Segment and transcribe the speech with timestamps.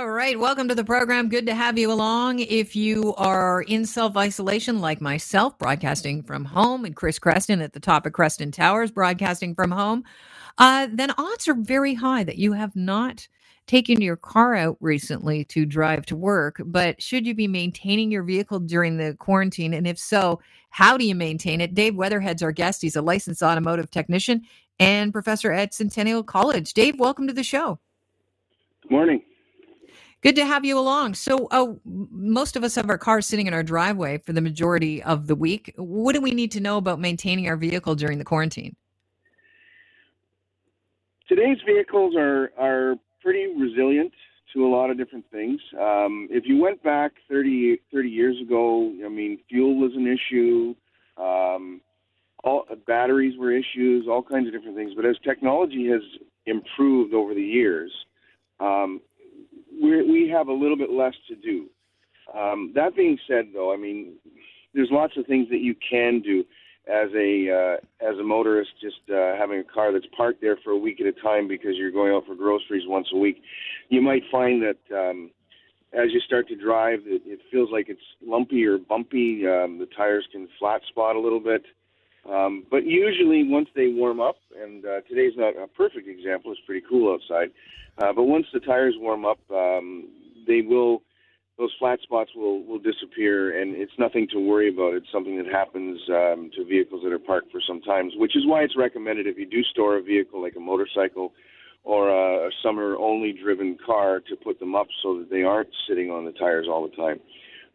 [0.00, 0.40] All right.
[0.40, 1.28] Welcome to the program.
[1.28, 2.38] Good to have you along.
[2.38, 7.74] If you are in self isolation, like myself, broadcasting from home, and Chris Creston at
[7.74, 10.04] the top of Creston Towers, broadcasting from home,
[10.56, 13.28] uh, then odds are very high that you have not
[13.66, 16.62] taken your car out recently to drive to work.
[16.64, 19.74] But should you be maintaining your vehicle during the quarantine?
[19.74, 20.40] And if so,
[20.70, 21.74] how do you maintain it?
[21.74, 22.80] Dave Weatherhead's our guest.
[22.80, 24.44] He's a licensed automotive technician
[24.78, 26.72] and professor at Centennial College.
[26.72, 27.78] Dave, welcome to the show.
[28.80, 29.20] Good morning.
[30.22, 31.14] Good to have you along.
[31.14, 35.02] So, uh, most of us have our cars sitting in our driveway for the majority
[35.02, 35.72] of the week.
[35.76, 38.76] What do we need to know about maintaining our vehicle during the quarantine?
[41.26, 44.12] Today's vehicles are are pretty resilient
[44.52, 45.60] to a lot of different things.
[45.80, 50.74] Um, if you went back 30, 30 years ago, I mean, fuel was an issue.
[51.16, 51.80] Um,
[52.42, 54.92] all batteries were issues, all kinds of different things.
[54.96, 56.00] But as technology has
[56.46, 57.92] improved over the years,
[58.58, 59.00] um,
[59.82, 61.66] we we have a little bit less to do.
[62.36, 64.14] Um, that being said, though, I mean,
[64.74, 66.44] there's lots of things that you can do
[66.88, 68.70] as a uh, as a motorist.
[68.80, 71.72] Just uh, having a car that's parked there for a week at a time because
[71.74, 73.42] you're going out for groceries once a week,
[73.88, 75.30] you might find that um,
[75.92, 79.46] as you start to drive, it, it feels like it's lumpy or bumpy.
[79.46, 81.62] Um, the tires can flat spot a little bit.
[82.28, 86.60] Um, but usually, once they warm up, and uh, today's not a perfect example, it's
[86.66, 87.50] pretty cool outside.
[87.98, 90.08] Uh, but once the tires warm up, um,
[90.46, 91.02] they will
[91.58, 94.94] those flat spots will will disappear, and it's nothing to worry about.
[94.94, 98.46] It's something that happens um, to vehicles that are parked for some times, which is
[98.46, 101.32] why it's recommended if you do store a vehicle like a motorcycle
[101.84, 105.70] or a, a summer only driven car to put them up so that they aren't
[105.88, 107.20] sitting on the tires all the time.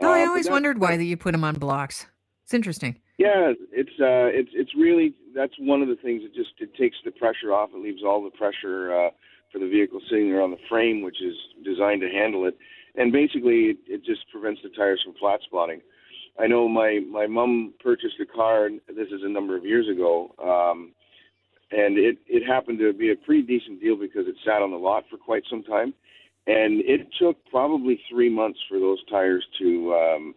[0.00, 2.06] No, uh, I always wondered why that you put them on blocks.
[2.50, 2.96] It's interesting.
[3.16, 6.96] Yeah, it's uh, it's it's really that's one of the things that just it takes
[7.04, 7.70] the pressure off.
[7.72, 9.10] It leaves all the pressure uh,
[9.52, 12.58] for the vehicle sitting there on the frame, which is designed to handle it.
[12.96, 15.80] And basically, it, it just prevents the tires from flat spotting.
[16.40, 18.68] I know my my mom purchased a car.
[18.88, 20.90] This is a number of years ago, um,
[21.70, 24.76] and it it happened to be a pretty decent deal because it sat on the
[24.76, 25.94] lot for quite some time,
[26.48, 30.34] and it took probably three months for those tires to um,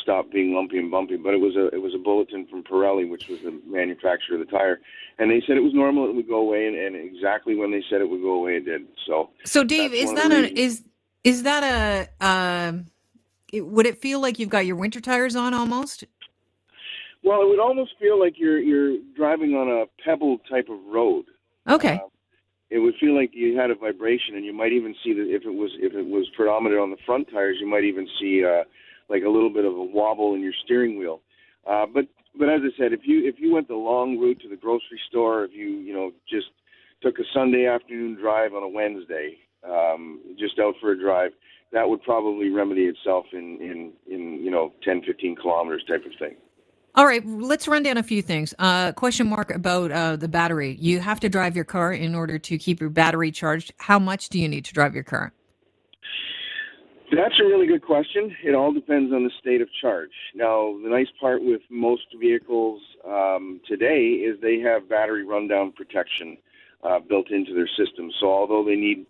[0.00, 1.16] stop being lumpy and bumpy.
[1.16, 4.46] But it was a it was a bulletin from Pirelli, which was the manufacturer of
[4.46, 4.80] the tire,
[5.18, 7.82] and they said it was normal; it would go away, and, and exactly when they
[7.88, 8.82] said it would go away, it did.
[9.06, 10.82] So, so Dave, is that a is
[11.24, 11.62] is that
[12.20, 12.86] a um,
[13.52, 16.04] it, would it feel like you've got your winter tires on almost?
[17.22, 21.26] Well, it would almost feel like you're you're driving on a pebble type of road.
[21.68, 21.94] Okay.
[21.94, 22.08] Uh,
[22.68, 25.44] it would feel like you had a vibration, and you might even see that if
[25.44, 28.44] it was if it was predominant on the front tires, you might even see.
[28.44, 28.64] Uh,
[29.08, 31.20] like a little bit of a wobble in your steering wheel.
[31.66, 32.06] Uh, but
[32.38, 35.00] but as I said, if you if you went the long route to the grocery
[35.08, 36.46] store, if you you know just
[37.02, 41.32] took a Sunday afternoon drive on a Wednesday, um, just out for a drive,
[41.72, 46.12] that would probably remedy itself in in in you know 10, 15 kilometers type of
[46.18, 46.36] thing.
[46.94, 48.54] All right, let's run down a few things.
[48.58, 50.78] Uh, question mark about uh, the battery.
[50.80, 53.74] You have to drive your car in order to keep your battery charged.
[53.76, 55.34] How much do you need to drive your car?
[57.12, 58.34] That's a really good question.
[58.42, 60.10] It all depends on the state of charge.
[60.34, 66.36] Now, the nice part with most vehicles um, today is they have battery rundown protection
[66.82, 68.10] uh, built into their system.
[68.18, 69.06] So, although they need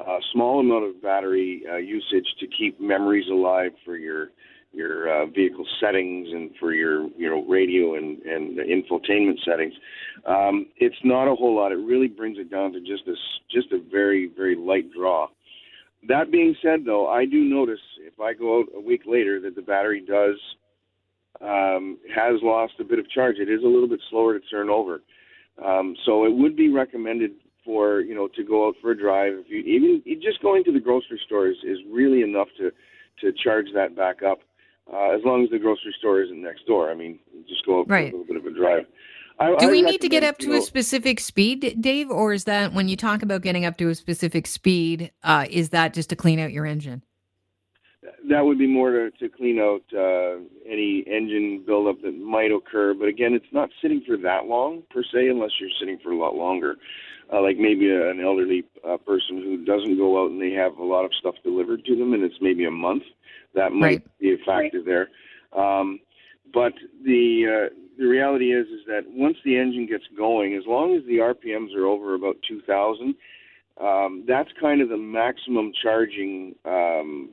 [0.00, 4.30] a small amount of battery uh, usage to keep memories alive for your
[4.72, 9.72] your uh, vehicle settings and for your you know radio and and infotainment settings,
[10.26, 11.72] um, it's not a whole lot.
[11.72, 13.16] It really brings it down to just this
[13.50, 15.28] just a very very light draw.
[16.08, 19.56] That being said, though, I do notice if I go out a week later that
[19.56, 20.36] the battery does
[21.40, 23.36] um, has lost a bit of charge.
[23.38, 25.02] It is a little bit slower to turn over,
[25.64, 27.32] um, so it would be recommended
[27.64, 29.34] for you know to go out for a drive.
[29.36, 32.70] If you even just going to the grocery store is, is really enough to
[33.20, 34.38] to charge that back up.
[34.92, 36.92] Uh, as long as the grocery store isn't next door.
[36.92, 37.18] I mean,
[37.48, 38.12] just go out right.
[38.12, 38.86] for a little bit of a drive.
[39.38, 42.72] I, Do we need to get up to a specific speed, Dave, or is that
[42.72, 46.16] when you talk about getting up to a specific speed, uh, is that just to
[46.16, 47.02] clean out your engine?
[48.30, 52.94] That would be more to, to clean out uh, any engine buildup that might occur.
[52.94, 56.16] But again, it's not sitting for that long per se, unless you're sitting for a
[56.16, 56.76] lot longer.
[57.30, 60.78] Uh, like maybe a, an elderly uh, person who doesn't go out and they have
[60.78, 63.02] a lot of stuff delivered to them, and it's maybe a month.
[63.54, 64.18] That might right.
[64.20, 64.86] be a factor right.
[64.86, 65.60] there.
[65.60, 65.98] Um,
[66.54, 66.72] but
[67.04, 71.04] the uh, the reality is is that once the engine gets going, as long as
[71.06, 73.14] the RPMs are over about 2,000,
[73.80, 77.30] um, that's kind of the maximum charging um,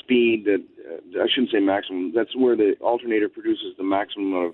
[0.00, 2.12] speed that uh, I shouldn't say maximum.
[2.14, 4.52] That's where the alternator produces the maximum of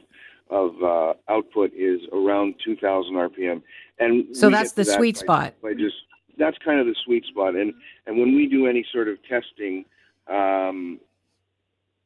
[0.51, 3.63] of uh, output is around 2,000 RPM.
[4.01, 5.55] And so that's the that sweet by, spot.
[5.63, 5.95] By just
[6.39, 7.55] that's kind of the sweet spot.
[7.55, 7.73] And
[8.07, 9.85] and when we do any sort of testing,
[10.29, 10.99] um,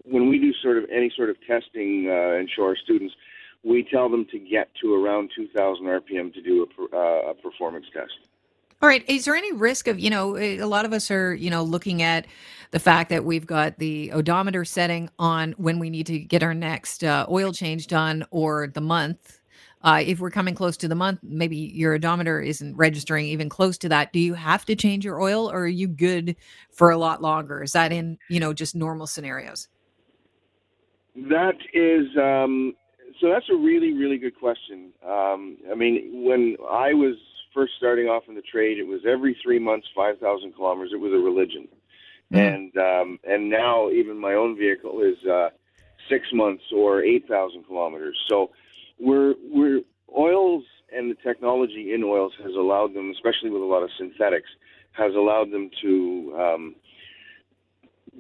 [0.05, 3.15] when we do sort of any sort of testing uh, and show our students,
[3.63, 7.87] we tell them to get to around 2,000 RPM to do a, uh, a performance
[7.93, 8.13] test.
[8.83, 9.05] All right.
[9.09, 12.03] Is there any risk of, you know, a lot of us are, you know, looking
[12.03, 12.27] at
[12.71, 16.53] the fact that we've got the odometer setting on when we need to get our
[16.53, 19.41] next uh, oil change done or the month.
[19.83, 23.79] Uh, if we're coming close to the month, maybe your odometer isn't registering even close
[23.79, 24.13] to that.
[24.13, 26.37] Do you have to change your oil or are you good
[26.71, 27.63] for a lot longer?
[27.63, 29.69] Is that in, you know, just normal scenarios?
[31.15, 32.75] That is, um,
[33.21, 34.91] so that's a really, really good question.
[35.07, 37.15] Um, I mean, when I was
[37.55, 40.91] first starting off in the trade, it was every three months, 5,000 kilometers.
[40.93, 41.69] It was a religion.
[42.33, 42.55] Mm.
[42.55, 45.51] And, um, and now even my own vehicle is, uh,
[46.09, 48.19] six months or 8,000 kilometers.
[48.29, 48.51] So
[48.99, 49.81] we're, we're,
[50.17, 50.65] oils
[50.95, 54.49] and the technology in oils has allowed them, especially with a lot of synthetics,
[54.93, 56.75] has allowed them to, um,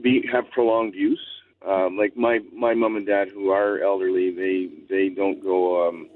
[0.00, 1.20] be, have prolonged use
[1.66, 6.08] um, like my my mom and dad who are elderly they they don't go um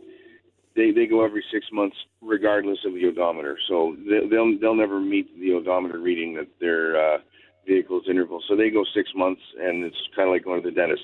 [0.76, 3.58] they they go every six months regardless of the odometer.
[3.68, 7.18] So they, they'll they'll never meet the odometer reading that their uh
[7.66, 8.42] vehicle's interval.
[8.48, 11.02] So they go six months and it's kind of like going to the dentist.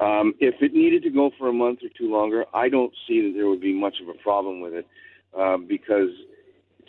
[0.00, 3.20] Um if it needed to go for a month or two longer i don't see
[3.22, 4.86] that there would be much of a problem with it
[5.38, 6.08] uh, because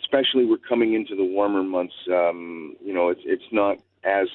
[0.00, 4.28] especially we're coming into the warmer months um you know it's it's not as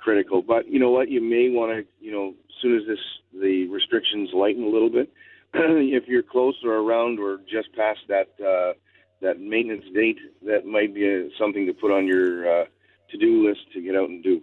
[0.00, 0.42] critical.
[0.42, 1.08] But you know what?
[1.08, 2.98] You may want to, you know, as soon as this
[3.40, 5.12] the restrictions lighten a little bit,
[5.54, 8.74] if you're close or around or just past that uh,
[9.20, 12.64] that maintenance date, that might be a, something to put on your uh,
[13.10, 14.40] to-do list to get out and do.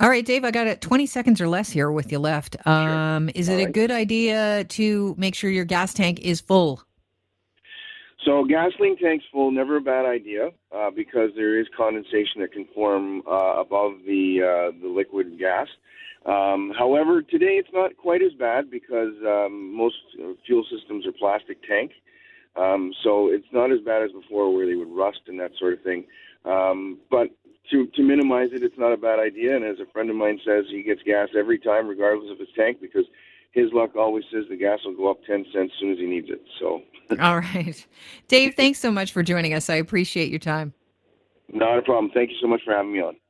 [0.00, 2.56] All right, Dave, I got it 20 seconds or less here with you left.
[2.66, 3.32] Um, sure.
[3.36, 6.82] Is it a good idea to make sure your gas tank is full?
[8.24, 12.66] So gasoline tanks full, never a bad idea uh, because there is condensation that can
[12.74, 15.68] form uh, above the uh, the liquid gas.
[16.24, 19.96] Um, however, today it's not quite as bad because um, most
[20.46, 21.92] fuel systems are plastic tank,
[22.56, 25.74] um, so it's not as bad as before where they would rust and that sort
[25.74, 26.04] of thing.
[26.46, 27.28] Um, but
[27.70, 29.54] to to minimize it, it's not a bad idea.
[29.54, 32.48] And as a friend of mine says, he gets gas every time, regardless of his
[32.56, 33.04] tank, because
[33.54, 36.06] his luck always says the gas will go up 10 cents as soon as he
[36.06, 36.42] needs it.
[36.58, 36.82] So,
[37.20, 37.86] all right.
[38.28, 39.70] Dave, thanks so much for joining us.
[39.70, 40.74] I appreciate your time.
[41.52, 42.10] Not a problem.
[42.12, 43.16] Thank you so much for having me on.